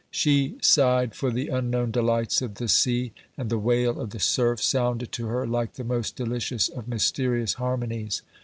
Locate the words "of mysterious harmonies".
6.69-8.23